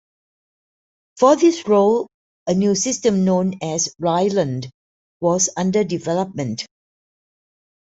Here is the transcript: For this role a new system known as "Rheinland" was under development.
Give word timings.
For 1.19 1.35
this 1.35 1.67
role 1.67 2.07
a 2.47 2.55
new 2.55 2.73
system 2.73 3.23
known 3.23 3.59
as 3.61 3.93
"Rheinland" 4.01 4.71
was 5.19 5.51
under 5.55 5.83
development. 5.83 6.65